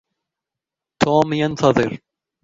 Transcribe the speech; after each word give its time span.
توم 1.03 1.33
ينتظر. 1.33 1.97